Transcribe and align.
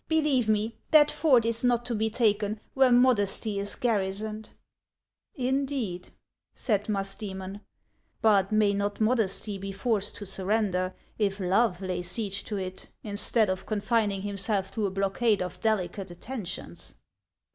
Believe 0.07 0.49
me, 0.49 0.73
that 0.89 1.11
fort 1.11 1.45
is 1.45 1.63
not 1.63 1.85
to 1.85 1.93
be 1.93 2.09
taken 2.09 2.59
where 2.73 2.91
Modesty 2.91 3.59
is 3.59 3.75
garrisoned."" 3.75 4.49
Indeed!" 5.51 6.09
said 6.55 6.85
Musdcemon." 6.87 7.61
But 8.23 8.51
may 8.51 8.73
not 8.73 8.99
Modesty 8.99 9.59
be 9.59 9.71
forced 9.71 10.15
to 10.15 10.25
surrender, 10.25 10.95
if 11.19 11.39
Love 11.39 11.83
lay 11.83 12.01
siege 12.01 12.43
to 12.45 12.57
it, 12.57 12.87
instead 13.03 13.47
of 13.47 13.67
confining 13.67 14.23
himself 14.23 14.71
to 14.71 14.87
a 14.87 14.89
blockade 14.89 15.43
of 15.43 15.59
delicate 15.59 16.09
attentions 16.09 16.95